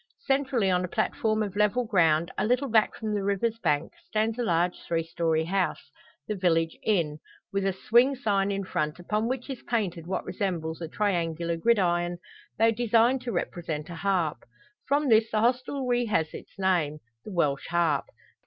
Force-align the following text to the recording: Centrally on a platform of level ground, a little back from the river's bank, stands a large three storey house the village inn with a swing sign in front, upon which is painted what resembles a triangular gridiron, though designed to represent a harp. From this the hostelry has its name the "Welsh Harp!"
Centrally 0.25 0.71
on 0.71 0.83
a 0.83 0.87
platform 0.87 1.43
of 1.43 1.55
level 1.55 1.85
ground, 1.85 2.31
a 2.35 2.43
little 2.43 2.69
back 2.69 2.95
from 2.95 3.13
the 3.13 3.21
river's 3.23 3.59
bank, 3.59 3.93
stands 4.07 4.39
a 4.39 4.43
large 4.43 4.79
three 4.81 5.03
storey 5.03 5.43
house 5.45 5.91
the 6.27 6.33
village 6.33 6.75
inn 6.81 7.19
with 7.53 7.67
a 7.67 7.71
swing 7.87 8.15
sign 8.15 8.49
in 8.49 8.63
front, 8.63 8.97
upon 8.97 9.27
which 9.27 9.47
is 9.47 9.61
painted 9.61 10.07
what 10.07 10.25
resembles 10.25 10.81
a 10.81 10.87
triangular 10.87 11.55
gridiron, 11.55 12.17
though 12.57 12.71
designed 12.71 13.21
to 13.21 13.31
represent 13.31 13.91
a 13.91 13.95
harp. 13.95 14.39
From 14.87 15.07
this 15.07 15.29
the 15.29 15.39
hostelry 15.39 16.05
has 16.05 16.33
its 16.33 16.57
name 16.57 16.97
the 17.23 17.31
"Welsh 17.31 17.67
Harp!" 17.67 18.05